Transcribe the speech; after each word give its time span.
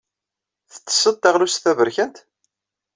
Tettessed 0.71 1.15
taɣlust 1.21 1.61
taberkant? 1.63 2.17